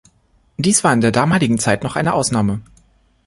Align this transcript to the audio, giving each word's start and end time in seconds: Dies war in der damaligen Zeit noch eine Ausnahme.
Dies 0.57 0.83
war 0.83 0.93
in 0.93 1.01
der 1.01 1.11
damaligen 1.11 1.59
Zeit 1.59 1.83
noch 1.83 1.95
eine 1.95 2.15
Ausnahme. 2.15 2.61